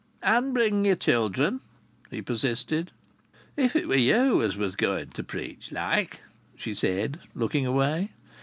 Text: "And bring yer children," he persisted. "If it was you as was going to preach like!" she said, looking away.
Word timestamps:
"And 0.23 0.51
bring 0.51 0.83
yer 0.83 0.95
children," 0.95 1.61
he 2.09 2.23
persisted. 2.23 2.91
"If 3.55 3.75
it 3.75 3.87
was 3.87 3.99
you 4.01 4.41
as 4.41 4.57
was 4.57 4.75
going 4.75 5.09
to 5.11 5.23
preach 5.23 5.71
like!" 5.71 6.21
she 6.55 6.73
said, 6.73 7.19
looking 7.35 7.67
away. 7.67 8.09